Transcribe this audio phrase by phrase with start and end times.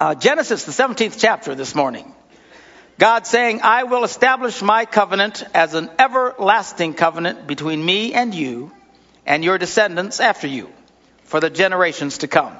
[0.00, 2.12] Uh, Genesis, the 17th chapter this morning.
[2.98, 8.72] God saying, I will establish my covenant as an everlasting covenant between me and you
[9.24, 10.68] and your descendants after you
[11.22, 12.56] for the generations to come,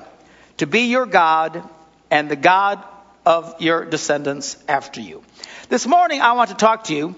[0.58, 1.68] to be your God
[2.08, 2.84] and the God
[3.26, 5.24] of your descendants after you.
[5.68, 7.16] This morning, I want to talk to you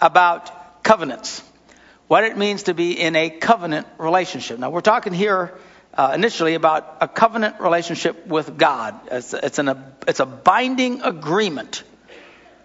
[0.00, 1.42] about covenants,
[2.06, 4.60] what it means to be in a covenant relationship.
[4.60, 5.52] Now, we're talking here
[5.94, 8.94] uh, initially about a covenant relationship with God.
[9.10, 11.82] It's, it's, an, it's a binding agreement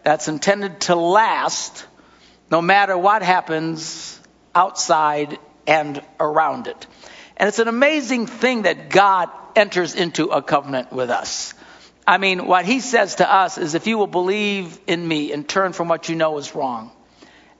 [0.03, 1.85] that's intended to last
[2.49, 4.19] no matter what happens
[4.55, 6.87] outside and around it.
[7.35, 11.53] And it's an amazing thing that God enters into a covenant with us.
[12.07, 15.47] I mean, what he says to us is if you will believe in me and
[15.47, 16.91] turn from what you know is wrong,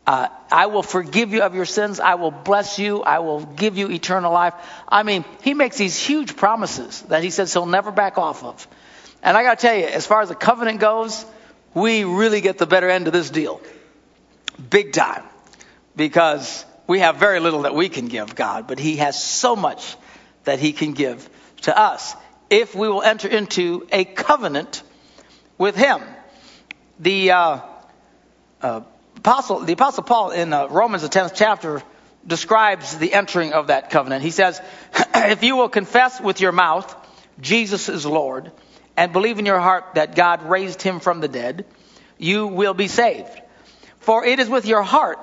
[0.07, 1.99] uh, I will forgive you of your sins.
[1.99, 3.03] I will bless you.
[3.03, 4.53] I will give you eternal life.
[4.87, 8.65] I mean, he makes these huge promises that he says he'll never back off of.
[9.21, 11.25] And I got to tell you, as far as the covenant goes,
[11.73, 13.59] we really get the better end of this deal.
[14.69, 15.23] Big time.
[15.97, 19.97] Because we have very little that we can give God, but he has so much
[20.45, 21.29] that he can give
[21.63, 22.15] to us
[22.49, 24.83] if we will enter into a covenant
[25.57, 26.01] with him.
[26.99, 27.59] The uh,
[28.61, 28.81] uh,
[29.17, 31.81] apostle, the apostle Paul in uh, Romans the tenth chapter
[32.25, 34.23] describes the entering of that covenant.
[34.23, 34.61] He says,
[35.15, 36.95] "If you will confess with your mouth
[37.39, 38.51] Jesus is Lord
[38.95, 41.65] and believe in your heart that God raised him from the dead,
[42.17, 43.29] you will be saved.
[43.99, 45.19] For it is with your heart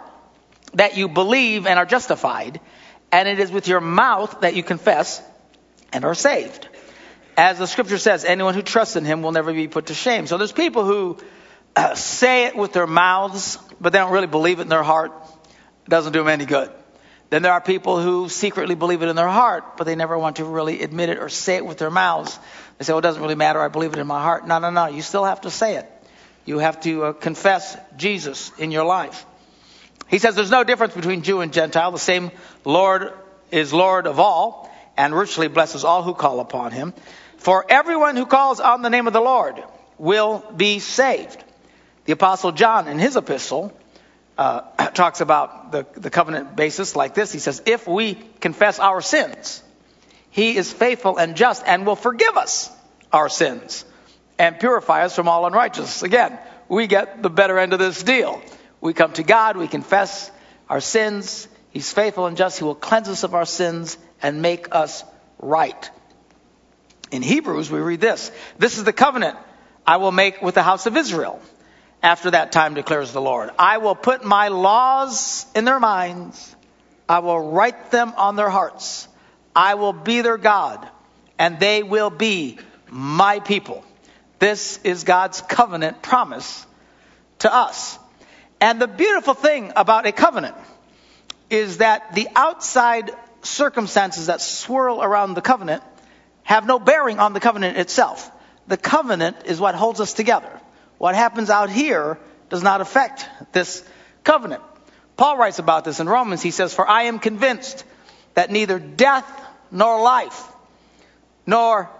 [0.74, 2.60] that you believe and are justified,
[3.10, 5.22] and it is with your mouth that you confess
[5.92, 6.68] and are saved."
[7.36, 10.26] As the scripture says, anyone who trusts in him will never be put to shame.
[10.28, 11.18] So there's people who
[11.94, 15.12] say it with their mouths, but they don't really believe it in their heart.
[15.86, 16.70] It doesn't do them any good.
[17.30, 20.36] Then there are people who secretly believe it in their heart, but they never want
[20.36, 22.38] to really admit it or say it with their mouths.
[22.78, 23.60] They say, well, it doesn't really matter.
[23.60, 24.46] I believe it in my heart.
[24.46, 24.86] No, no, no.
[24.86, 25.90] You still have to say it.
[26.44, 29.26] You have to uh, confess Jesus in your life.
[30.08, 31.90] He says there's no difference between Jew and Gentile.
[31.90, 32.30] The same
[32.64, 33.12] Lord
[33.50, 36.92] is Lord of all and richly blesses all who call upon him.
[37.38, 39.62] For everyone who calls on the name of the Lord
[39.98, 41.43] will be saved.
[42.04, 43.72] The Apostle John, in his epistle,
[44.36, 44.60] uh,
[44.94, 47.32] talks about the, the covenant basis like this.
[47.32, 49.62] He says, If we confess our sins,
[50.30, 52.70] he is faithful and just and will forgive us
[53.12, 53.84] our sins
[54.38, 56.02] and purify us from all unrighteousness.
[56.02, 56.38] Again,
[56.68, 58.42] we get the better end of this deal.
[58.80, 60.30] We come to God, we confess
[60.68, 61.48] our sins.
[61.70, 62.58] He's faithful and just.
[62.58, 65.04] He will cleanse us of our sins and make us
[65.38, 65.90] right.
[67.10, 69.38] In Hebrews, we read this This is the covenant
[69.86, 71.40] I will make with the house of Israel.
[72.04, 76.54] After that time, declares the Lord, I will put my laws in their minds,
[77.08, 79.08] I will write them on their hearts.
[79.56, 80.86] I will be their God,
[81.38, 82.58] and they will be
[82.90, 83.82] my people.
[84.38, 86.66] This is God's covenant promise
[87.38, 87.98] to us.
[88.60, 90.56] And the beautiful thing about a covenant
[91.48, 95.82] is that the outside circumstances that swirl around the covenant
[96.42, 98.30] have no bearing on the covenant itself.
[98.66, 100.60] The covenant is what holds us together.
[101.04, 103.86] What happens out here does not affect this
[104.22, 104.62] covenant.
[105.18, 106.40] Paul writes about this in Romans.
[106.40, 107.84] He says, For I am convinced
[108.32, 109.30] that neither death
[109.70, 110.42] nor life,
[111.44, 111.90] nor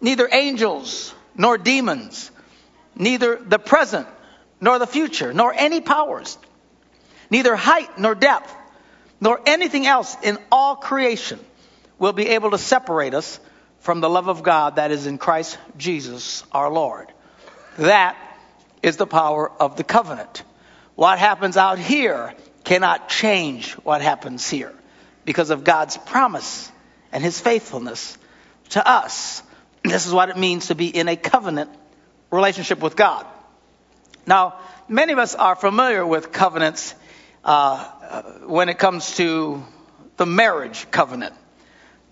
[0.00, 2.30] neither angels nor demons,
[2.96, 4.08] neither the present
[4.62, 6.38] nor the future, nor any powers,
[7.28, 8.50] neither height nor depth,
[9.20, 11.38] nor anything else in all creation
[11.98, 13.38] will be able to separate us
[13.80, 17.12] from the love of God that is in Christ Jesus our Lord.
[17.76, 18.16] That
[18.84, 20.44] is the power of the covenant.
[20.94, 22.34] What happens out here
[22.64, 24.74] cannot change what happens here
[25.24, 26.70] because of God's promise
[27.10, 28.18] and his faithfulness
[28.70, 29.42] to us.
[29.82, 31.70] This is what it means to be in a covenant
[32.30, 33.26] relationship with God.
[34.26, 36.94] Now, many of us are familiar with covenants
[37.42, 39.64] uh, when it comes to
[40.18, 41.34] the marriage covenant.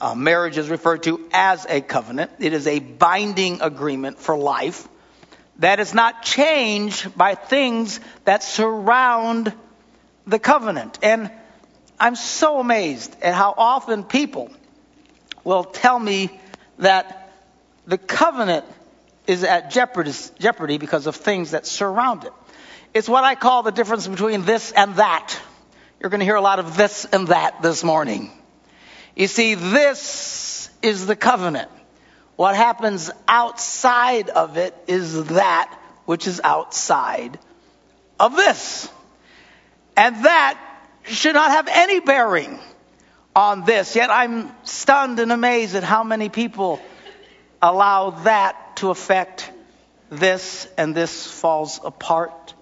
[0.00, 2.30] Uh, marriage is referred to as a covenant.
[2.38, 4.88] It is a binding agreement for life
[5.58, 9.52] that is not changed by things that surround
[10.26, 10.98] the covenant.
[11.02, 11.30] And
[12.00, 14.50] I'm so amazed at how often people
[15.44, 16.40] will tell me
[16.78, 17.32] that
[17.86, 18.64] the covenant
[19.26, 22.32] is at jeopardy, because of things that surround it.
[22.92, 25.38] It's what I call the difference between this and that.
[26.00, 28.30] You're going to hear a lot of this and that this morning.
[29.14, 31.70] You see, this is the covenant.
[32.36, 37.38] What happens outside of it is that which is outside
[38.18, 38.88] of this.
[39.96, 40.58] And that
[41.04, 42.58] should not have any bearing
[43.34, 43.94] on this.
[43.96, 46.80] Yet I'm stunned and amazed at how many people
[47.60, 49.50] allow that to affect
[50.10, 52.54] this and this falls apart.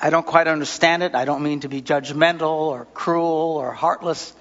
[0.00, 1.14] I don't quite understand it.
[1.14, 4.34] I don't mean to be judgmental or cruel or heartless.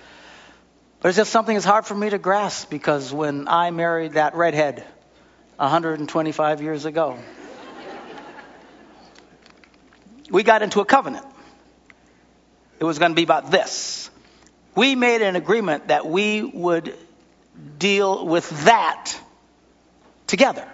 [1.06, 4.34] But it's just something that's hard for me to grasp because when I married that
[4.34, 4.84] redhead
[5.58, 7.20] 125 years ago,
[10.32, 11.24] we got into a covenant.
[12.80, 14.10] It was going to be about this.
[14.74, 16.98] We made an agreement that we would
[17.78, 19.16] deal with that
[20.26, 20.68] together.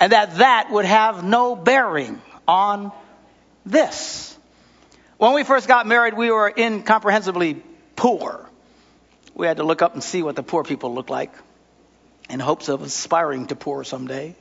[0.00, 2.90] And that that would have no bearing on
[3.66, 4.34] this.
[5.18, 7.62] When we first got married, we were incomprehensibly
[7.96, 8.46] poor.
[9.36, 11.30] We had to look up and see what the poor people looked like
[12.30, 14.34] in hopes of aspiring to poor someday.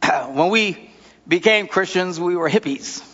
[0.28, 0.90] when we
[1.26, 3.04] became Christians, we were hippies.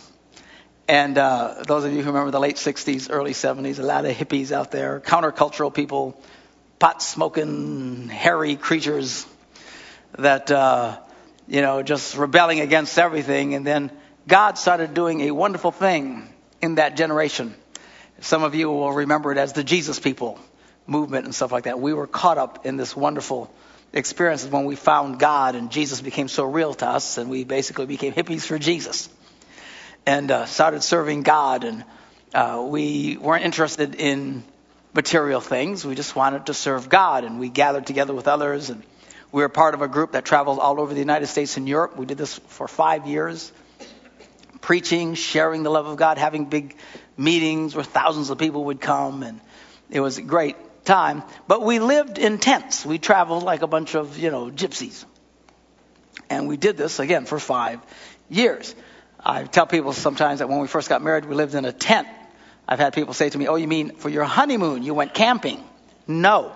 [0.87, 4.15] And uh, those of you who remember the late 60s, early 70s, a lot of
[4.15, 6.21] hippies out there, countercultural people,
[6.77, 9.25] pot smoking, hairy creatures
[10.19, 10.99] that, uh,
[11.47, 13.55] you know, just rebelling against everything.
[13.55, 13.91] And then
[14.27, 16.31] God started doing a wonderful thing
[16.61, 17.55] in that generation.
[18.21, 20.39] Some of you will remember it as the Jesus people
[20.89, 21.79] movement and stuff like that.
[21.79, 23.51] We were caught up in this wonderful
[23.93, 27.85] experience when we found God and Jesus became so real to us and we basically
[27.85, 29.09] became hippies for Jesus
[30.05, 31.63] and uh, started serving God.
[31.63, 31.85] And
[32.33, 34.43] uh, we weren't interested in
[34.93, 35.85] material things.
[35.85, 37.23] We just wanted to serve God.
[37.23, 38.69] And we gathered together with others.
[38.69, 38.83] And
[39.31, 41.97] we were part of a group that traveled all over the United States and Europe.
[41.97, 43.51] We did this for five years,
[44.61, 46.75] preaching, sharing the love of God, having big
[47.17, 49.23] meetings where thousands of people would come.
[49.23, 49.39] And
[49.89, 51.23] it was great time.
[51.47, 52.85] But we lived in tents.
[52.85, 55.05] We traveled like a bunch of, you know, gypsies.
[56.29, 57.79] And we did this again for five
[58.29, 58.75] years.
[59.19, 62.07] I tell people sometimes that when we first got married, we lived in a tent.
[62.67, 65.63] I've had people say to me, Oh, you mean for your honeymoon, you went camping?
[66.07, 66.55] No.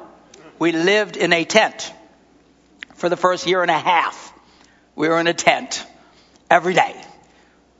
[0.60, 1.92] We lived in a tent
[2.96, 4.34] for the first year and a half.
[4.96, 5.86] We were in a tent
[6.50, 6.96] every day.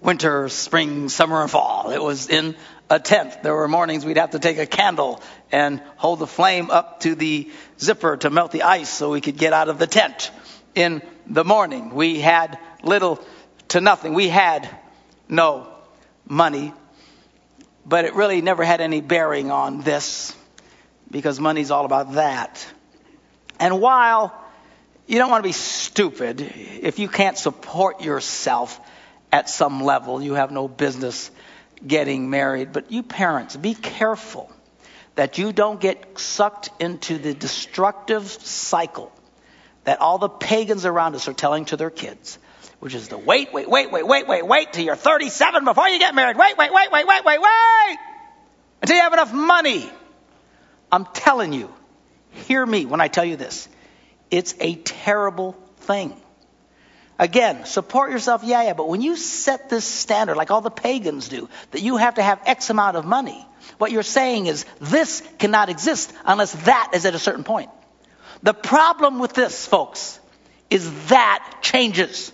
[0.02, 1.92] Winter, spring, summer, and fall.
[1.92, 2.56] It was in
[2.90, 3.44] a tent.
[3.44, 5.22] There were mornings we'd have to take a candle
[5.52, 7.50] and hold the flame up to the
[7.80, 10.32] zipper to melt the ice so we could get out of the tent
[10.76, 11.94] in the morning.
[11.94, 13.20] We had little
[13.70, 14.14] to nothing.
[14.14, 14.70] We had
[15.30, 15.68] no
[16.28, 16.74] money,
[17.86, 20.36] but it really never had any bearing on this
[21.10, 22.66] because money's all about that.
[23.60, 24.34] And while
[25.08, 28.80] you don't want to be stupid, if you can't support yourself
[29.32, 31.30] at some level, you have no business
[31.86, 32.74] getting married.
[32.74, 34.52] But you parents, be careful
[35.16, 39.12] that you don't get sucked into the destructive cycle
[39.84, 42.40] that all the pagans around us are telling to their kids
[42.80, 46.00] which is the wait, wait, wait, wait, wait, wait, wait till you're 37 before you
[46.00, 46.36] get married.
[46.36, 47.98] Wait, wait, wait, wait, wait, wait, wait
[48.84, 49.90] until you have enough money.
[50.92, 51.74] I'm telling you,
[52.32, 53.70] hear me when I tell you this.
[54.30, 56.14] It's a terrible thing.
[57.20, 61.30] Again, support yourself, yeah, yeah, but when you set this standard, like all the pagans
[61.30, 63.46] do, that you have to have X amount of money,
[63.78, 67.70] what you're saying is this cannot exist unless that is at a certain point.
[68.42, 70.20] The problem with this, folks,
[70.70, 72.32] is that changes.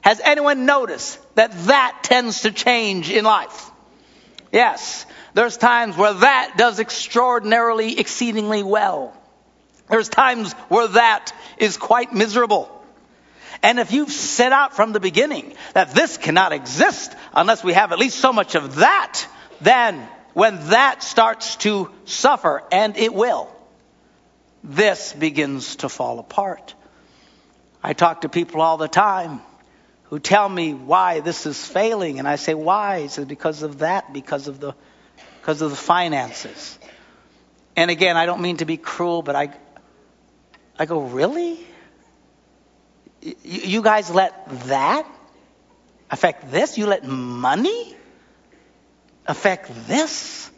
[0.00, 3.70] Has anyone noticed that that tends to change in life?
[4.52, 5.06] Yes.
[5.34, 9.16] There's times where that does extraordinarily, exceedingly well.
[9.88, 12.79] There's times where that is quite miserable.
[13.62, 17.92] And if you've set out from the beginning that this cannot exist unless we have
[17.92, 19.26] at least so much of that,
[19.60, 23.50] then when that starts to suffer, and it will,
[24.64, 26.74] this begins to fall apart.
[27.82, 29.40] I talk to people all the time
[30.04, 32.18] who tell me why this is failing.
[32.18, 33.02] And I say, why?
[33.02, 34.74] He says, because of that, because of the,
[35.40, 36.78] because of the finances.
[37.76, 39.50] And again, I don't mean to be cruel, but I,
[40.78, 41.60] I go, really?
[43.22, 45.06] You, guys let that
[46.10, 46.78] affect this?
[46.78, 47.94] You let money
[49.26, 50.50] affect this?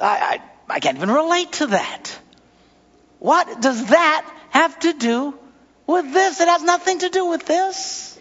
[0.00, 2.18] I, I, I can't even relate to that.
[3.18, 5.38] What does that have to do
[5.88, 6.40] with this.
[6.40, 8.16] It has nothing to do with this.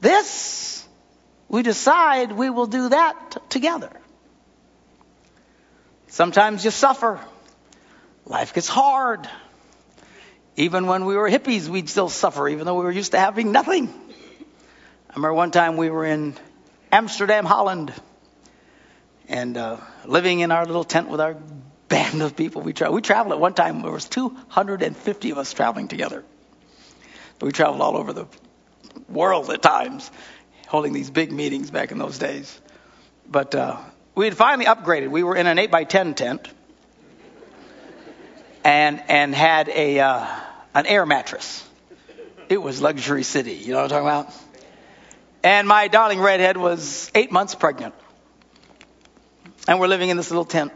[0.00, 0.86] This,
[1.48, 3.90] we decide we will do that t- together.
[6.08, 7.18] Sometimes you suffer.
[8.26, 9.28] Life gets hard.
[10.56, 13.52] Even when we were hippies, we'd still suffer, even though we were used to having
[13.52, 13.88] nothing.
[13.88, 16.34] I remember one time we were in
[16.92, 17.92] Amsterdam, Holland,
[19.28, 21.36] and uh, living in our little tent with our
[21.88, 22.62] band of people.
[22.62, 26.24] We, tra- we traveled at one time, there was 250 of us traveling together.
[27.40, 28.26] We traveled all over the
[29.08, 30.10] world at times,
[30.68, 32.60] holding these big meetings back in those days.
[33.26, 33.78] But uh,
[34.14, 35.10] we had finally upgraded.
[35.10, 36.48] We were in an 8 by 10 tent
[38.64, 40.26] and, and had a, uh,
[40.74, 41.66] an air mattress.
[42.48, 43.52] It was luxury city.
[43.54, 44.34] You know what I'm talking about?
[45.42, 47.94] And my darling redhead was eight months pregnant.
[49.66, 50.72] And we're living in this little tent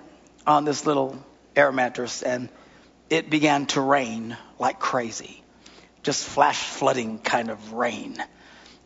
[0.46, 1.22] on this little
[1.56, 2.48] air mattress, and
[3.10, 5.42] it began to rain like crazy.
[6.02, 8.22] Just flash flooding kind of rain.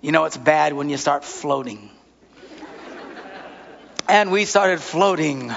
[0.01, 1.91] You know, it's bad when you start floating.
[4.09, 5.53] and we started floating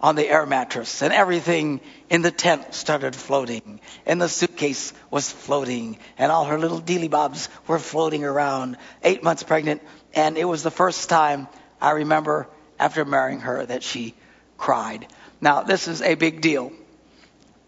[0.00, 5.30] on the air mattress, and everything in the tent started floating, and the suitcase was
[5.30, 8.76] floating, and all her little dealy bobs were floating around.
[9.02, 9.82] Eight months pregnant,
[10.14, 11.48] and it was the first time
[11.80, 12.48] I remember
[12.78, 14.14] after marrying her that she
[14.58, 15.06] cried.
[15.40, 16.72] Now, this is a big deal.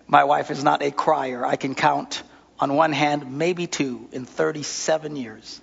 [0.07, 1.45] My wife is not a crier.
[1.45, 2.23] I can count
[2.61, 5.61] on one hand, maybe two, in 37 years,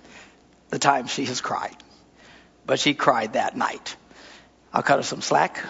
[0.70, 1.76] the time she has cried.
[2.64, 3.96] But she cried that night.
[4.72, 5.64] I'll cut her some slack.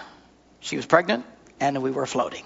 [0.59, 1.25] She was pregnant,
[1.59, 2.43] and we were floating.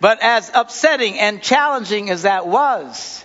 [0.00, 3.24] but as upsetting and challenging as that was,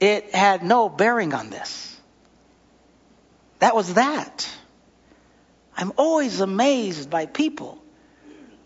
[0.00, 1.98] it had no bearing on this.
[3.58, 4.48] That was that.
[5.76, 7.82] I'm always amazed by people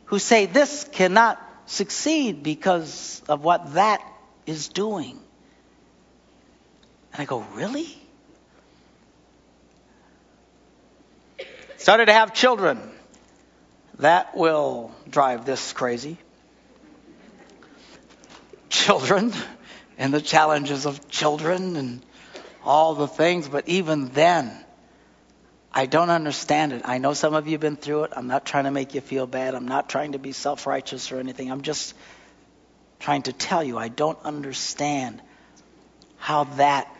[0.07, 4.01] who say this cannot succeed because of what that
[4.47, 5.19] is doing.
[7.13, 8.00] And I go, really?
[11.81, 12.79] Started to have children.
[14.01, 16.19] That will drive this crazy.
[18.69, 19.33] Children
[19.97, 22.05] and the challenges of children and
[22.63, 24.53] all the things, but even then,
[25.73, 26.83] I don't understand it.
[26.85, 28.13] I know some of you have been through it.
[28.15, 29.55] I'm not trying to make you feel bad.
[29.55, 31.51] I'm not trying to be self righteous or anything.
[31.51, 31.95] I'm just
[32.99, 35.23] trying to tell you I don't understand
[36.19, 36.95] how that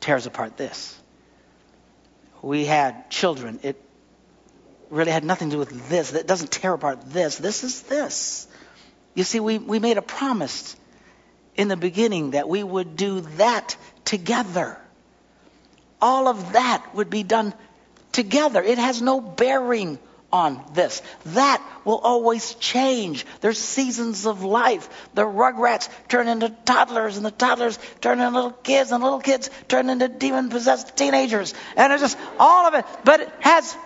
[0.00, 0.99] tears apart this.
[2.42, 3.60] We had children.
[3.62, 3.80] It
[4.88, 6.12] really had nothing to do with this.
[6.12, 7.36] It doesn't tear apart this.
[7.36, 8.46] This is this.
[9.14, 10.76] You see, we, we made a promise
[11.56, 14.78] in the beginning that we would do that together
[16.00, 17.52] all of that would be done
[18.12, 18.62] together.
[18.62, 19.98] It has no bearing
[20.32, 21.02] on this.
[21.26, 23.26] That will always change.
[23.40, 24.88] There's seasons of life.
[25.14, 29.50] The rugrats turn into toddlers, and the toddlers turn into little kids, and little kids
[29.68, 31.54] turn into demon possessed teenagers.
[31.76, 32.84] And it's just all of it.
[33.04, 33.76] But it has,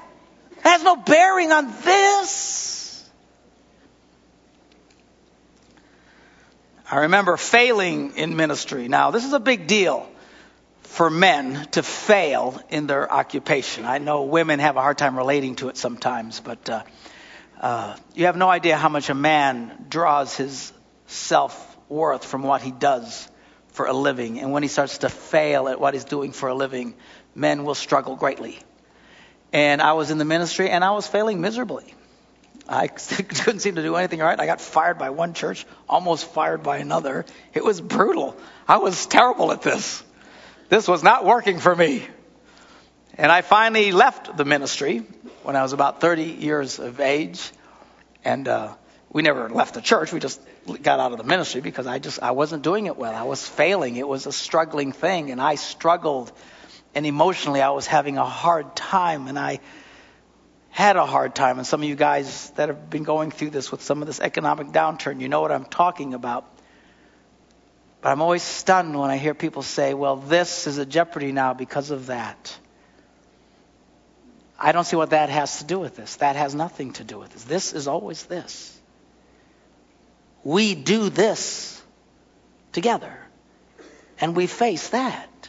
[0.62, 3.10] has no bearing on this.
[6.90, 8.88] I remember failing in ministry.
[8.88, 10.08] Now, this is a big deal
[10.94, 13.84] for men to fail in their occupation.
[13.84, 16.84] I know women have a hard time relating to it sometimes, but uh,
[17.60, 20.72] uh, you have no idea how much a man draws his
[21.06, 23.28] self worth from what he does
[23.72, 24.38] for a living.
[24.38, 26.94] And when he starts to fail at what he's doing for a living,
[27.34, 28.60] men will struggle greatly.
[29.52, 31.92] And I was in the ministry and I was failing miserably.
[32.68, 34.38] I couldn't seem to do anything right.
[34.38, 37.26] I got fired by one church, almost fired by another.
[37.52, 38.36] It was brutal.
[38.68, 40.04] I was terrible at this.
[40.68, 42.06] This was not working for me.
[43.16, 44.98] And I finally left the ministry
[45.42, 47.50] when I was about 30 years of age.
[48.24, 48.74] And uh,
[49.10, 50.12] we never left the church.
[50.12, 50.40] We just
[50.82, 53.14] got out of the ministry because I just I wasn't doing it well.
[53.14, 53.96] I was failing.
[53.96, 56.32] It was a struggling thing, and I struggled.
[56.94, 59.60] And emotionally, I was having a hard time, and I
[60.70, 61.58] had a hard time.
[61.58, 64.20] And some of you guys that have been going through this with some of this
[64.20, 66.44] economic downturn, you know what I'm talking about.
[68.04, 71.54] But I'm always stunned when I hear people say, well, this is a jeopardy now
[71.54, 72.54] because of that.
[74.58, 76.16] I don't see what that has to do with this.
[76.16, 77.44] That has nothing to do with this.
[77.44, 78.78] This is always this.
[80.42, 81.82] We do this
[82.72, 83.16] together,
[84.20, 85.48] and we face that.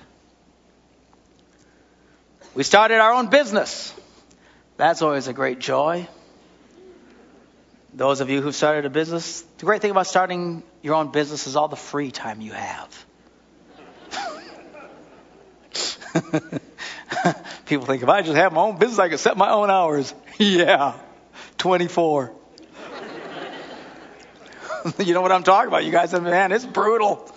[2.53, 3.93] We started our own business.
[4.77, 6.07] That's always a great joy.
[7.93, 11.47] Those of you who've started a business, the great thing about starting your own business
[11.47, 13.05] is all the free time you have.
[17.65, 20.13] People think if I just have my own business, I can set my own hours.
[20.37, 20.93] yeah,
[21.57, 22.31] 24.
[24.99, 25.85] you know what I'm talking about.
[25.85, 27.33] You guys man, it's brutal.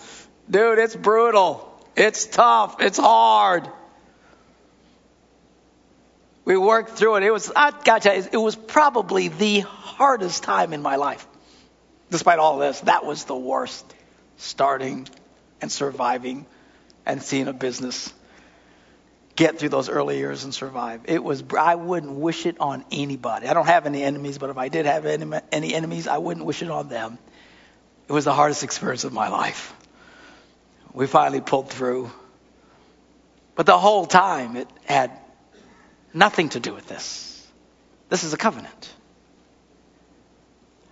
[0.47, 1.65] Dude, it's brutal.
[1.95, 2.79] It's tough.
[2.79, 3.67] It's hard.
[6.45, 7.23] We worked through it.
[7.23, 11.25] It was, I got to it was probably the hardest time in my life.
[12.09, 13.85] Despite all this, that was the worst.
[14.37, 15.07] Starting
[15.61, 16.45] and surviving
[17.05, 18.13] and seeing a business
[19.35, 21.01] get through those early years and survive.
[21.05, 23.47] It was, I wouldn't wish it on anybody.
[23.47, 26.45] I don't have any enemies, but if I did have any, any enemies, I wouldn't
[26.45, 27.17] wish it on them.
[28.07, 29.73] It was the hardest experience of my life.
[30.93, 32.11] We finally pulled through.
[33.55, 35.11] But the whole time, it had
[36.13, 37.47] Nothing to do with this.
[38.09, 38.93] This is a covenant.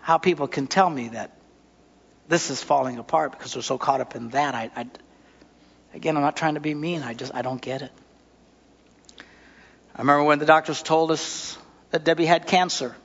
[0.07, 1.35] How people can tell me that
[2.29, 4.55] this is falling apart because they're so caught up in that.
[4.55, 4.87] I, I,
[5.93, 7.03] again, I'm not trying to be mean.
[7.03, 7.91] I just I don't get it.
[9.93, 11.57] I remember when the doctors told us
[11.91, 12.95] that Debbie had cancer.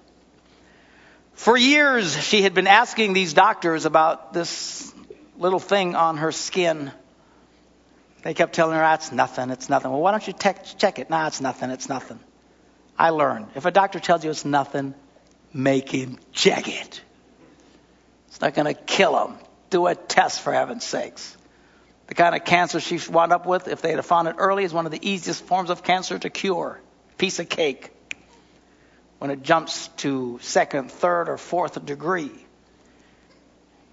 [1.32, 4.94] For years, she had been asking these doctors about this
[5.36, 6.92] little thing on her skin.
[8.22, 9.90] They kept telling her, ah, it's nothing, it's nothing.
[9.90, 11.10] Well, why don't you te- check it?
[11.10, 12.20] Nah, it's nothing, it's nothing.
[12.96, 14.94] I learned if a doctor tells you it's nothing,
[15.52, 17.02] make him it.
[18.28, 19.36] It's not going to kill him.
[19.70, 21.36] Do a test for heaven's sakes.
[22.06, 24.72] The kind of cancer she wound up with, if they had found it early, is
[24.72, 26.80] one of the easiest forms of cancer to cure.
[27.16, 27.90] Piece of cake.
[29.18, 32.32] When it jumps to second, third, or fourth degree,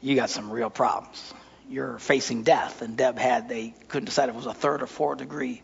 [0.02, 1.34] you got some real problems.
[1.70, 4.88] You're facing death, and Deb had, they couldn't decide if it was a third or
[4.88, 5.62] fourth degree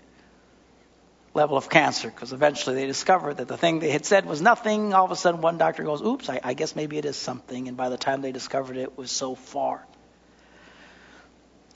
[1.36, 4.94] level of cancer because eventually they discovered that the thing they had said was nothing.
[4.94, 7.68] All of a sudden, one doctor goes, Oops, I, I guess maybe it is something.
[7.68, 9.86] And by the time they discovered it, it was so far.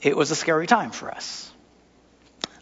[0.00, 1.52] It was a scary time for us.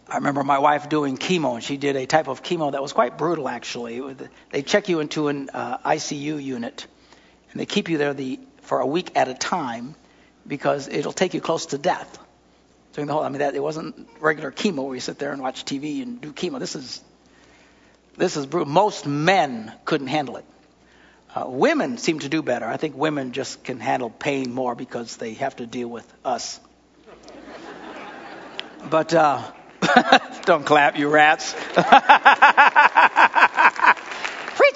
[0.09, 2.93] I remember my wife doing chemo, and she did a type of chemo that was
[2.93, 4.17] quite brutal, actually.
[4.50, 6.87] They check you into an uh, ICU unit,
[7.52, 9.95] and they keep you there the, for a week at a time
[10.47, 12.19] because it'll take you close to death
[12.99, 13.23] during the whole.
[13.23, 16.21] I mean, that it wasn't regular chemo where you sit there and watch TV and
[16.21, 16.59] do chemo.
[16.59, 17.00] This is
[18.17, 18.69] this is brutal.
[18.73, 20.45] Most men couldn't handle it.
[21.33, 22.67] Uh, women seem to do better.
[22.67, 26.59] I think women just can handle pain more because they have to deal with us.
[28.90, 29.43] But uh,
[30.45, 31.52] don't clap, you rats.
[31.52, 31.62] preach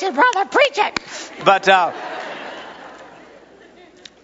[0.02, 1.00] it, brother, preach it.
[1.44, 1.92] But uh,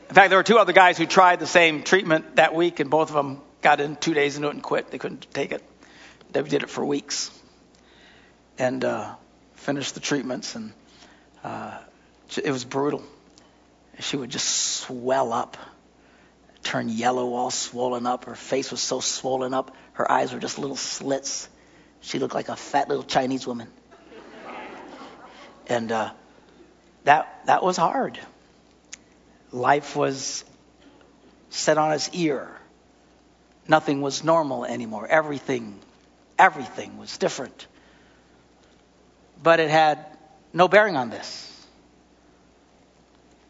[0.08, 2.90] in fact, there were two other guys who tried the same treatment that week, and
[2.90, 4.90] both of them got in two days into it and quit.
[4.90, 5.62] They couldn't take it.
[6.32, 7.30] Debbie did it for weeks
[8.58, 9.14] and uh,
[9.54, 10.72] finished the treatments, and
[11.44, 11.78] uh,
[12.42, 13.02] it was brutal.
[14.00, 15.56] She would just swell up,
[16.62, 18.26] turn yellow, all swollen up.
[18.26, 21.48] Her face was so swollen up, her eyes were just little slits.
[22.00, 23.68] She looked like a fat little Chinese woman.
[25.66, 26.12] And uh,
[27.04, 28.18] that that was hard.
[29.50, 30.44] Life was
[31.50, 32.57] set on its ear
[33.68, 35.06] nothing was normal anymore.
[35.06, 35.78] Everything,
[36.38, 37.66] everything was different.
[39.42, 40.04] But it had
[40.52, 41.44] no bearing on this.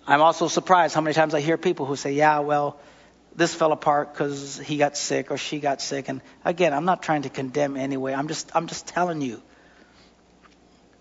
[0.07, 2.79] I'm also surprised how many times I hear people who say, yeah, well,
[3.37, 6.09] this fell apart because he got sick or she got sick.
[6.09, 8.13] And again, I'm not trying to condemn anyway.
[8.13, 9.41] I'm just, I'm just telling you.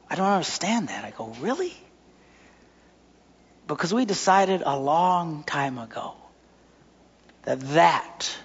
[0.09, 1.03] I don't understand that.
[1.03, 1.75] I go, really?
[3.65, 6.13] Because we decided a long time ago
[7.43, 8.37] that that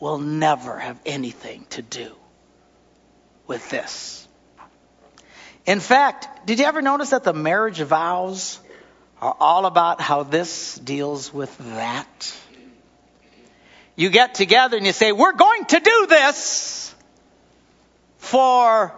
[0.00, 2.14] will never have anything to do
[3.46, 4.26] with this.
[5.64, 8.60] In fact, did you ever notice that the marriage vows
[9.20, 12.36] are all about how this deals with that?
[13.96, 16.94] You get together and you say, we're going to do this
[18.18, 18.92] for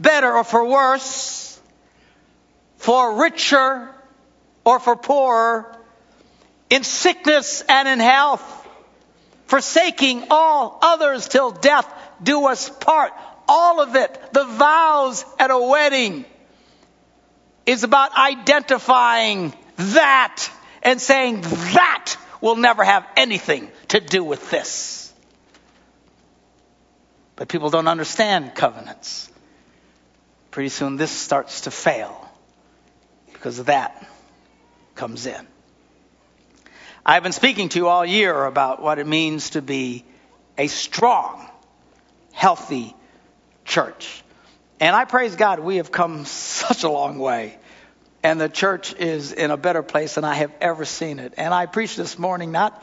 [0.00, 1.60] better or for worse,
[2.76, 3.88] for richer
[4.64, 5.76] or for poorer,
[6.68, 8.61] in sickness and in health
[9.52, 11.86] forsaking all others till death
[12.22, 13.12] do us part.
[13.46, 16.24] All of it, the vows at a wedding,
[17.66, 20.48] is about identifying that
[20.82, 25.12] and saying that will never have anything to do with this.
[27.36, 29.30] But people don't understand covenants.
[30.50, 32.26] Pretty soon this starts to fail
[33.34, 34.02] because that
[34.94, 35.46] comes in.
[37.04, 40.04] I've been speaking to you all year about what it means to be
[40.56, 41.50] a strong,
[42.32, 42.94] healthy
[43.64, 44.22] church.
[44.78, 47.58] And I praise God, we have come such a long way.
[48.22, 51.34] And the church is in a better place than I have ever seen it.
[51.36, 52.80] And I preached this morning not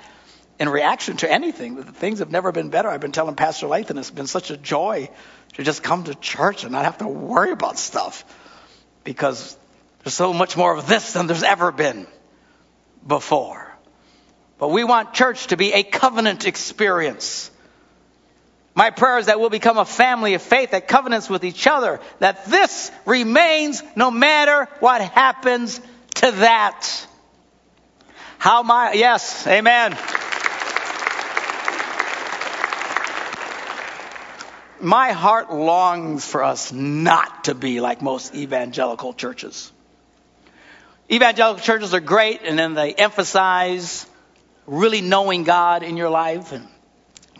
[0.59, 1.81] in reaction to anything.
[1.81, 2.89] Things have never been better.
[2.89, 5.09] I've been telling Pastor Lathan it's been such a joy
[5.53, 8.25] to just come to church and not have to worry about stuff
[9.05, 9.57] because
[10.03, 12.05] there's so much more of this than there's ever been
[13.07, 13.68] before.
[14.59, 17.49] But we want church to be a covenant experience.
[18.75, 21.99] My prayer is that we'll become a family of faith that covenants with each other,
[22.19, 25.79] that this remains no matter what happens
[26.15, 27.07] to that.
[28.37, 29.97] How my, yes, amen.
[34.81, 39.71] My heart longs for us not to be like most evangelical churches.
[41.11, 44.05] Evangelical churches are great and then they emphasize
[44.69, 46.67] really knowing God in your life and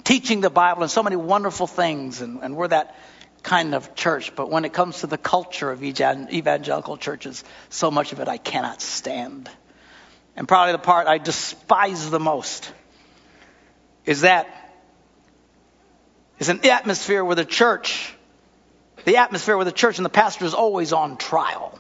[0.04, 2.22] teaching the Bible and so many wonderful things.
[2.22, 2.96] And, and we're that
[3.44, 4.36] kind of church.
[4.36, 8.38] But when it comes to the culture of evangelical churches, so much of it I
[8.38, 9.50] cannot stand.
[10.36, 12.72] and probably the part I despise the most,
[14.06, 14.48] is that
[16.40, 18.14] it's an atmosphere where the church,
[19.06, 21.78] the atmosphere where the church and the pastor is always on trial.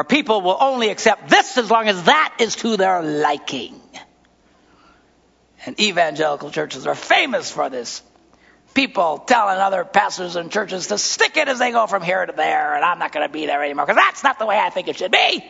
[0.00, 3.78] Where people will only accept this as long as that is to their liking.
[5.66, 8.02] And evangelical churches are famous for this.
[8.72, 12.32] People telling other pastors and churches to stick it as they go from here to
[12.32, 14.70] there, and I'm not going to be there anymore because that's not the way I
[14.70, 15.44] think it should be.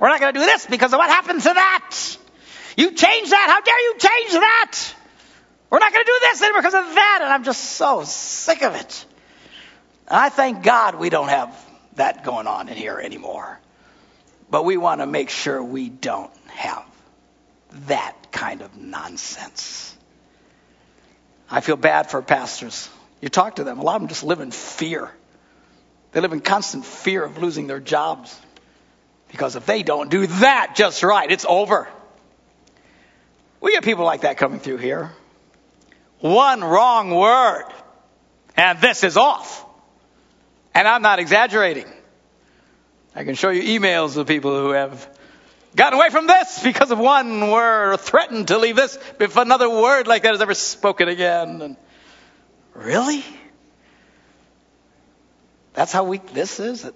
[0.00, 2.16] We're not going to do this because of what happened to that.
[2.76, 3.46] You change that.
[3.48, 4.94] How dare you change that?
[5.70, 7.20] We're not going to do this anymore because of that.
[7.22, 9.06] And I'm just so sick of it.
[10.08, 11.63] I thank God we don't have
[11.96, 13.58] that going on in here anymore.
[14.50, 16.84] But we want to make sure we don't have
[17.86, 19.96] that kind of nonsense.
[21.50, 22.88] I feel bad for pastors.
[23.20, 25.10] You talk to them, a lot of them just live in fear.
[26.12, 28.38] They live in constant fear of losing their jobs.
[29.28, 31.88] Because if they don't do that just right, it's over.
[33.60, 35.10] We get people like that coming through here.
[36.20, 37.64] One wrong word,
[38.56, 39.63] and this is off.
[40.74, 41.86] And I'm not exaggerating.
[43.14, 45.08] I can show you emails of people who have
[45.76, 49.70] gotten away from this because of one word or threatened to leave this if another
[49.70, 51.62] word like that is ever spoken again.
[51.62, 51.76] And
[52.74, 53.24] really?
[55.74, 56.84] That's how weak this is?
[56.84, 56.94] It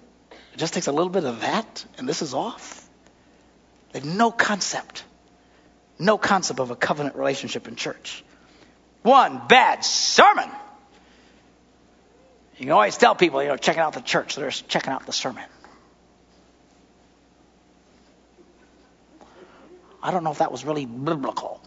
[0.57, 2.87] just takes a little bit of that and this is off?
[3.93, 5.03] They have no concept.
[5.97, 8.23] No concept of a covenant relationship in church.
[9.03, 10.49] One bad sermon.
[12.59, 15.13] You can always tell people, you know, checking out the church, they're checking out the
[15.13, 15.45] sermon.
[20.03, 21.61] I don't know if that was really biblical.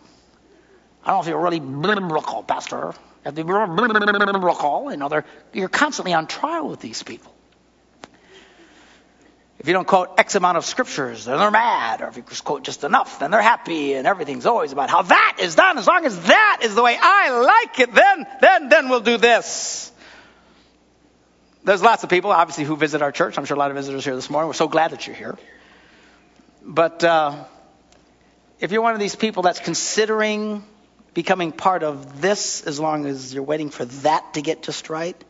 [1.03, 2.77] I don't know if you're really biblical, Pastor.
[2.77, 2.93] You
[3.25, 4.91] have to be biblical.
[4.91, 5.23] You know,
[5.55, 7.35] you're constantly on trial with these people.
[9.59, 12.03] If you don't quote X amount of scriptures, then they're mad.
[12.03, 13.95] Or if you just quote just enough, then they're happy.
[13.95, 15.79] And everything's always about how that is done.
[15.79, 19.17] As long as that is the way I like it, then, then, then we'll do
[19.17, 19.91] this.
[21.64, 23.38] There's lots of people, obviously, who visit our church.
[23.38, 24.48] I'm sure a lot of visitors here this morning.
[24.48, 25.38] We're so glad that you're here.
[26.64, 27.44] But uh,
[28.59, 30.64] if you're one of these people that's considering
[31.14, 35.22] becoming part of this as long as you're waiting for that to get just right,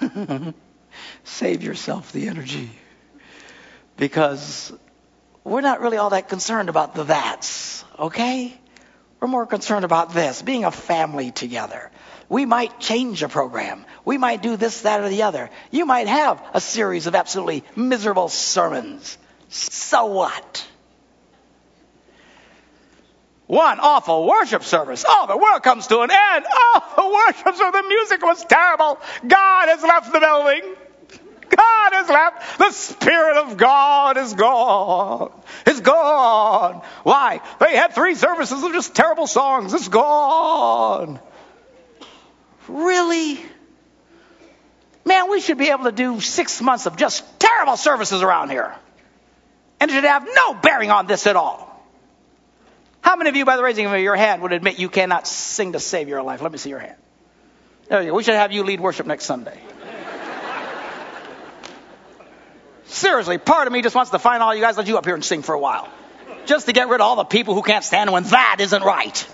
[1.24, 2.70] save yourself the energy.
[3.96, 4.72] Because
[5.44, 8.58] we're not really all that concerned about the that's, okay?
[9.20, 11.90] We're more concerned about this, being a family together.
[12.28, 13.84] We might change a program.
[14.04, 15.50] We might do this, that, or the other.
[15.70, 19.16] You might have a series of absolutely miserable sermons.
[19.48, 20.66] So what?
[23.46, 25.04] one awful worship service.
[25.06, 26.46] Oh, the world comes to an end.
[26.50, 28.98] Oh, the worship service, the music was terrible.
[29.26, 30.74] God has left the building.
[31.48, 32.58] God has left.
[32.58, 35.32] The Spirit of God is gone.
[35.66, 36.82] It's gone.
[37.02, 37.40] Why?
[37.60, 39.74] They had three services of just terrible songs.
[39.74, 41.20] It's gone.
[42.68, 43.44] Really?
[45.04, 48.74] Man, we should be able to do six months of just terrible services around here.
[49.78, 51.64] And it should have no bearing on this at all.
[53.02, 55.72] How many of you, by the raising of your hand, would admit you cannot sing
[55.72, 56.42] to save your life?
[56.42, 56.96] Let me see your hand.
[57.88, 58.16] There you go.
[58.16, 59.60] We should have you lead worship next Sunday.
[62.86, 65.14] Seriously, part of me just wants to find all you guys, let you up here
[65.14, 65.88] and sing for a while.
[66.46, 69.28] Just to get rid of all the people who can't stand when that isn't right.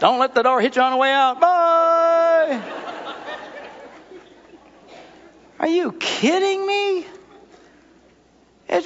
[0.00, 1.40] Don't let the door hit you on the way out.
[1.40, 2.62] Bye.
[5.58, 7.06] Are you kidding me?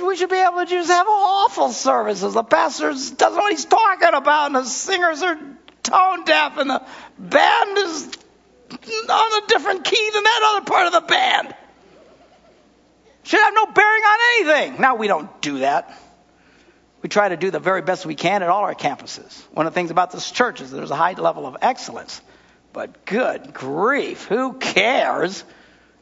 [0.09, 2.35] we should be able to just have awful services.
[2.35, 5.39] The pastor doesn't know what he's talking about, and the singers are
[5.83, 6.83] tone deaf, and the
[7.19, 8.09] band is
[9.11, 11.55] on a different key than that other part of the band.
[13.29, 14.81] Should have no bearing on anything.
[14.81, 15.95] Now, we don't do that.
[17.03, 19.43] We try to do the very best we can at all our campuses.
[19.53, 22.23] One of the things about this church is there's a high level of excellence.
[22.73, 25.45] But good grief, who cares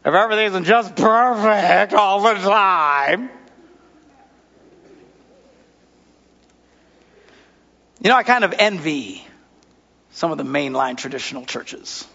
[0.04, 3.28] if everything isn't just perfect all the time?
[8.02, 9.26] You know, I kind of envy
[10.12, 12.06] some of the mainline traditional churches.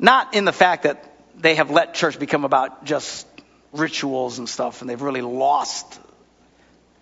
[0.00, 1.04] Not in the fact that
[1.36, 3.29] they have let church become about just
[3.72, 6.00] rituals and stuff and they've really lost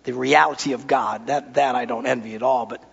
[0.03, 1.27] the reality of God.
[1.27, 2.65] That, that I don't envy at all.
[2.65, 2.83] But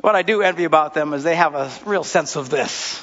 [0.00, 3.02] what I do envy about them is they have a real sense of this.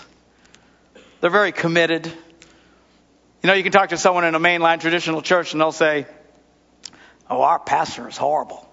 [1.22, 2.06] They're very committed.
[2.06, 6.06] You know, you can talk to someone in a mainline traditional church and they'll say,
[7.30, 8.68] Oh, our pastor is horrible.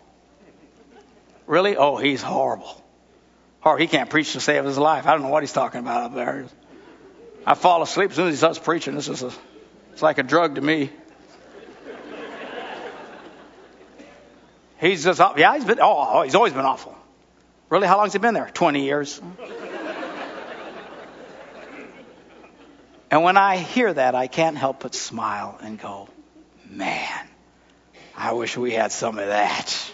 [1.47, 1.77] Really?
[1.77, 2.83] Oh, he's horrible.
[3.63, 5.07] Or he can't preach to save his life.
[5.07, 6.47] I don't know what he's talking about up there.
[7.45, 8.95] I fall asleep as soon as he starts preaching.
[8.95, 9.33] This is a,
[9.93, 10.91] it's like a drug to me.
[14.79, 16.97] He's just, yeah, he's been, oh, oh, he's always been awful.
[17.69, 17.87] Really?
[17.87, 18.51] How long's he been there?
[18.53, 19.21] 20 years.
[23.11, 26.09] and when I hear that, I can't help but smile and go,
[26.69, 27.27] man,
[28.17, 29.93] I wish we had some of that.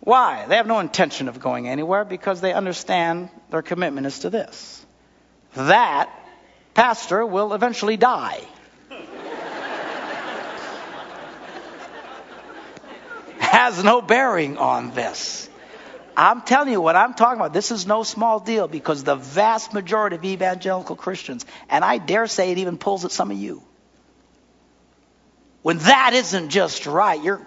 [0.00, 0.46] Why?
[0.48, 4.84] They have no intention of going anywhere because they understand their commitment is to this.
[5.54, 6.10] That
[6.74, 8.40] pastor will eventually die.
[13.50, 15.48] Has no bearing on this.
[16.16, 17.52] I'm telling you what I'm talking about.
[17.52, 22.28] This is no small deal because the vast majority of evangelical Christians, and I dare
[22.28, 23.60] say it even pulls at some of you.
[25.62, 27.44] When that isn't just right, you're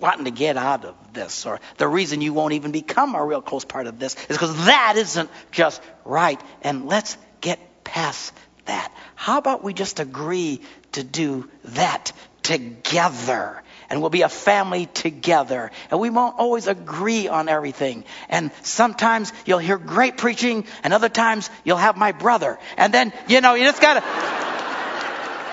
[0.00, 3.40] wanting to get out of this, or the reason you won't even become a real
[3.40, 6.40] close part of this is because that isn't just right.
[6.62, 8.92] And let's get past that.
[9.14, 12.10] How about we just agree to do that
[12.42, 13.62] together?
[13.90, 15.70] And we'll be a family together.
[15.90, 18.04] And we won't always agree on everything.
[18.28, 22.58] And sometimes you'll hear great preaching, and other times you'll have my brother.
[22.76, 24.02] And then, you know, you just gotta.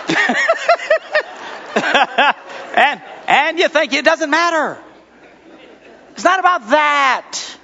[2.76, 4.78] and and you think it doesn't matter.
[6.14, 7.58] It's not about that.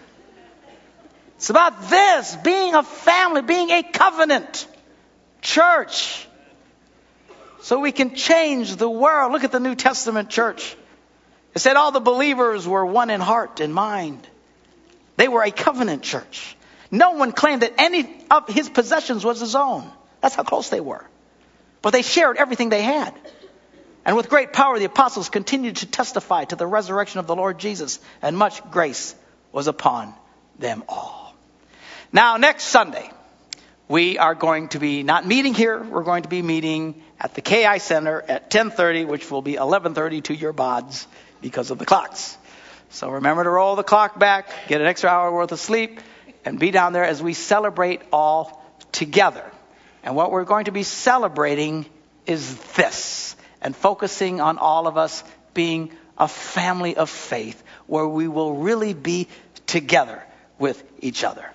[1.36, 4.68] It's about this being a family, being a covenant
[5.42, 6.28] church.
[7.62, 9.32] So we can change the world.
[9.32, 10.76] Look at the New Testament church.
[11.54, 14.28] It said all the believers were one in heart and mind.
[15.18, 16.56] They were a covenant church.
[16.90, 19.90] No one claimed that any of his possessions was his own.
[20.22, 21.06] That's how close they were.
[21.82, 23.14] But they shared everything they had.
[24.06, 27.60] And with great power, the apostles continued to testify to the resurrection of the Lord
[27.60, 29.16] Jesus, and much grace
[29.52, 30.14] was upon
[30.58, 31.36] them all.
[32.12, 33.10] Now, next Sunday,
[33.92, 35.84] we are going to be not meeting here.
[35.84, 40.24] We're going to be meeting at the KI Center at 10:30, which will be 11:30
[40.24, 41.06] to your bods
[41.42, 42.38] because of the clocks.
[42.92, 46.00] So remember to roll the clock back, get an extra hour worth of sleep,
[46.46, 49.44] and be down there as we celebrate all together.
[50.04, 51.86] And what we're going to be celebrating
[52.26, 55.22] is this and focusing on all of us
[55.54, 59.28] being a family of faith where we will really be
[59.68, 60.24] together
[60.58, 61.46] with each other.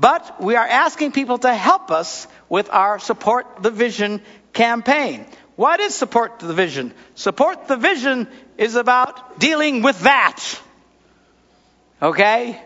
[0.00, 4.22] But we are asking people to help us with our Support the Vision
[4.54, 5.26] campaign.
[5.56, 6.94] What is Support the Vision?
[7.16, 10.42] Support the Vision is about dealing with that.
[12.00, 12.58] Okay?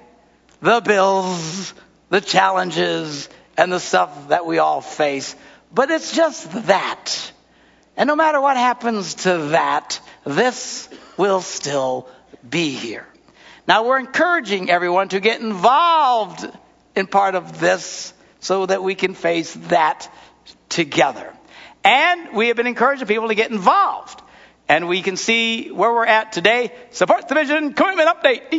[0.62, 1.75] The bills,
[2.09, 5.35] the challenges, and the stuff that we all face.
[5.73, 7.33] But it's just that.
[7.97, 12.09] And no matter what happens to that, this will still
[12.49, 13.09] be here.
[13.66, 16.47] Now we're encouraging everyone to get involved
[16.96, 20.09] in part of this so that we can face that
[20.68, 21.33] together.
[21.83, 24.20] And we have been encouraging people to get involved.
[24.68, 26.72] And we can see where we're at today.
[26.90, 28.50] Support the vision commitment update.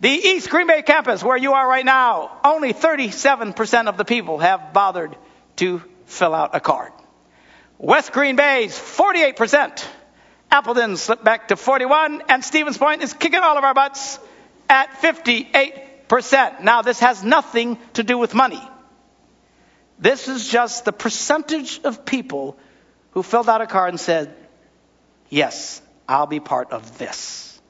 [0.00, 4.38] The East Green Bay campus, where you are right now, only 37% of the people
[4.38, 5.16] have bothered
[5.56, 6.92] to fill out a card.
[7.78, 9.86] West Green Bay's 48%.
[10.50, 14.18] Appleton slipped back to 41, and Stevens Point is kicking all of our butts
[14.68, 16.62] at 58%.
[16.62, 18.62] Now, this has nothing to do with money.
[19.98, 22.58] This is just the percentage of people
[23.12, 24.34] who filled out a card and said,
[25.28, 27.60] Yes, I'll be part of this.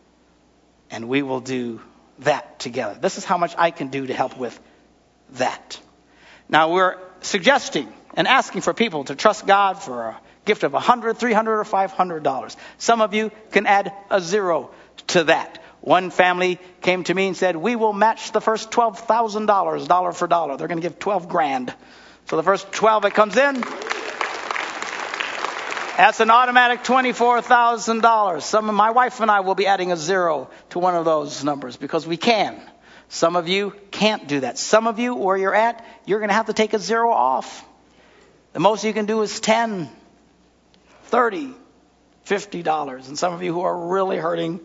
[0.90, 1.80] And we will do
[2.20, 2.98] that together.
[3.00, 4.58] This is how much I can do to help with
[5.34, 5.80] that.
[6.48, 11.18] Now, we're suggesting and asking for people to trust God for a gift of $100,
[11.18, 12.56] $300, or 500 dollars.
[12.78, 14.70] Some of you can add a zero
[15.08, 15.62] to that.
[15.84, 19.86] One family came to me and said, "We will match the first twelve thousand dollars,
[19.86, 21.74] dollar for dollar." They're going to give twelve grand.
[22.24, 23.60] So the first twelve that comes in,
[25.98, 28.46] that's an automatic twenty-four thousand dollars.
[28.46, 31.44] Some of my wife and I will be adding a zero to one of those
[31.44, 32.58] numbers because we can.
[33.10, 34.56] Some of you can't do that.
[34.56, 37.62] Some of you, where you're at, you're going to have to take a zero off.
[38.54, 39.90] The most you can do is 10,
[41.02, 41.52] 30,
[42.22, 43.08] 50 dollars.
[43.08, 44.60] And some of you who are really hurting,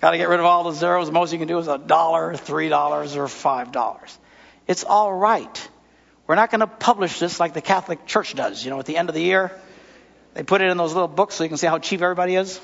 [0.00, 1.06] got to get rid of all the zeros.
[1.06, 4.18] The most you can do is a dollar, three dollars, or five dollars.
[4.66, 5.68] It's all right.
[6.26, 8.62] We're not going to publish this like the Catholic Church does.
[8.62, 9.50] You know, at the end of the year,
[10.34, 12.60] they put it in those little books so you can see how cheap everybody is.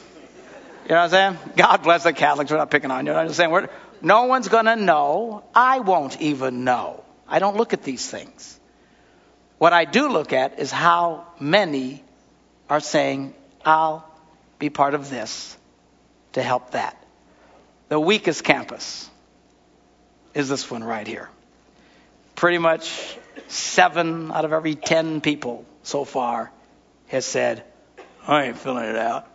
[0.85, 1.39] You know what I'm saying?
[1.57, 2.51] God bless the Catholics.
[2.51, 3.13] We're not picking on you.
[3.15, 3.71] I'm just saying, we're,
[4.03, 5.45] no one's going to know.
[5.55, 7.03] I won't even know.
[7.27, 8.61] I don't look at these things.
[9.57, 12.05] What I do look at is how many
[12.69, 13.33] are saying,
[13.65, 14.07] I'll
[14.59, 15.57] be part of this
[16.35, 17.03] to help that.
[17.89, 19.09] The weakest campus
[20.33, 21.29] is this one right here.
[22.35, 23.17] Pretty much
[23.49, 26.51] seven out of every ten people so far
[27.09, 27.65] has said,
[28.27, 29.29] I ain't filling it out.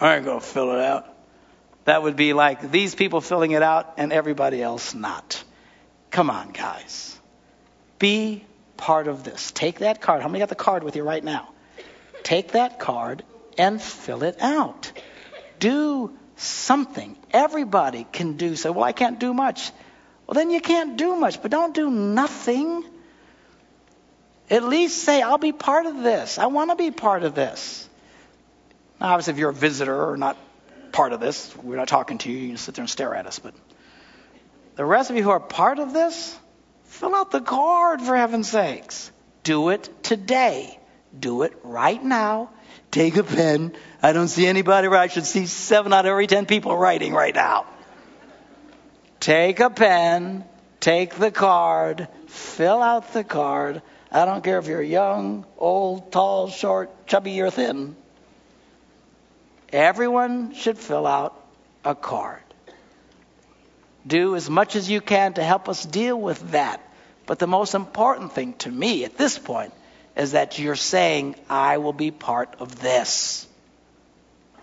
[0.00, 1.06] I ain't going to fill it out.
[1.84, 5.42] That would be like these people filling it out and everybody else not.
[6.10, 7.18] Come on, guys.
[7.98, 8.44] Be
[8.76, 9.50] part of this.
[9.50, 10.22] Take that card.
[10.22, 11.48] How many got the card with you right now?
[12.22, 13.24] Take that card
[13.56, 14.92] and fill it out.
[15.58, 17.16] Do something.
[17.30, 18.72] Everybody can do so.
[18.72, 19.70] Well, I can't do much.
[20.26, 22.84] Well, then you can't do much, but don't do nothing.
[24.50, 26.38] At least say, I'll be part of this.
[26.38, 27.88] I want to be part of this.
[29.00, 30.36] Now, obviously, if you're a visitor or not
[30.92, 32.38] part of this, we're not talking to you.
[32.38, 33.38] You can sit there and stare at us.
[33.38, 33.54] But
[34.76, 36.36] the rest of you who are part of this,
[36.84, 39.10] fill out the card for heaven's sakes.
[39.42, 40.78] Do it today.
[41.18, 42.50] Do it right now.
[42.90, 43.72] Take a pen.
[44.02, 47.34] I don't see anybody I should see seven out of every ten people writing right
[47.34, 47.66] now.
[49.20, 50.44] Take a pen,
[50.80, 53.82] take the card, fill out the card.
[54.10, 57.96] I don't care if you're young, old, tall, short, chubby, or thin.
[59.70, 61.38] Everyone should fill out
[61.84, 62.42] a card.
[64.06, 66.80] Do as much as you can to help us deal with that.
[67.26, 69.74] But the most important thing to me at this point
[70.18, 73.46] is that you're saying, I will be part of this.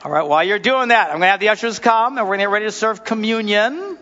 [0.03, 2.35] All right, while you're doing that, I'm going to have the ushers come and we're
[2.35, 3.97] going to get ready to serve communion.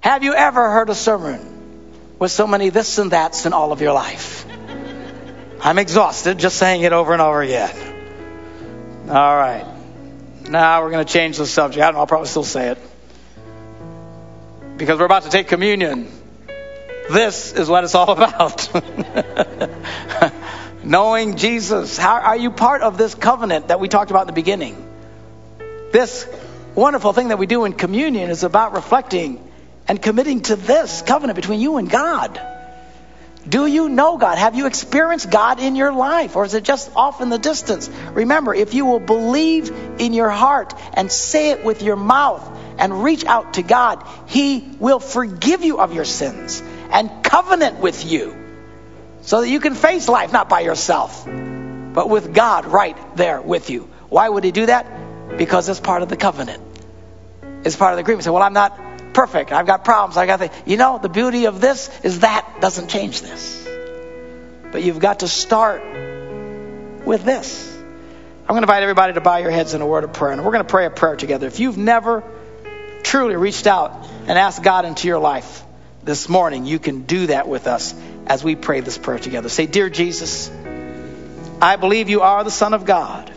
[0.00, 1.40] Have you ever heard a sermon
[2.18, 4.46] with so many this and that's in all of your life?
[5.60, 7.76] I'm exhausted just saying it over and over again.
[9.10, 9.66] All right.
[10.48, 11.82] Now we're going to change the subject.
[11.82, 12.78] I don't know, I'll probably still say it.
[14.78, 16.10] Because we're about to take communion.
[17.10, 18.70] This is what it's all about.
[20.84, 21.98] Knowing Jesus.
[21.98, 24.86] How are you part of this covenant that we talked about in the beginning?
[25.92, 26.26] This
[26.76, 29.44] wonderful thing that we do in communion is about reflecting
[29.88, 32.40] and committing to this covenant between you and God.
[33.48, 34.38] Do you know God?
[34.38, 36.36] Have you experienced God in your life?
[36.36, 37.90] Or is it just off in the distance?
[38.12, 43.02] Remember, if you will believe in your heart and say it with your mouth and
[43.02, 48.36] reach out to God, He will forgive you of your sins and covenant with you
[49.22, 53.70] so that you can face life not by yourself, but with God right there with
[53.70, 53.88] you.
[54.08, 55.36] Why would He do that?
[55.36, 56.62] Because it's part of the covenant.
[57.64, 58.24] It's part of the agreement.
[58.24, 59.52] Say, well, I'm not perfect.
[59.52, 60.16] I've got problems.
[60.16, 63.68] I got the, you know, the beauty of this is that doesn't change this.
[64.72, 65.82] But you've got to start
[67.04, 67.68] with this.
[68.42, 70.44] I'm going to invite everybody to bow your heads in a word of prayer, and
[70.44, 71.46] we're going to pray a prayer together.
[71.46, 72.24] If you've never
[73.02, 75.64] truly reached out and asked God into your life
[76.02, 77.94] this morning, you can do that with us
[78.26, 79.48] as we pray this prayer together.
[79.48, 80.50] Say, Dear Jesus,
[81.60, 83.30] I believe you are the Son of God,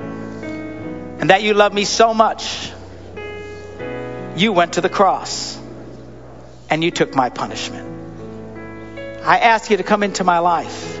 [0.00, 2.70] and that you love me so much
[4.36, 5.58] you went to the cross
[6.68, 7.88] and you took my punishment.
[9.24, 11.00] I ask you to come into my life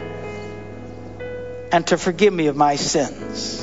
[1.72, 3.60] and to forgive me of my sins.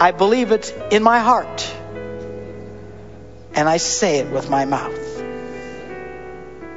[0.00, 1.74] I believe it in my heart
[3.54, 5.11] and I say it with my mouth.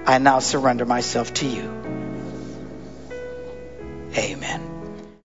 [0.08, 1.70] I now surrender myself to you.
[4.15, 4.75] Amen.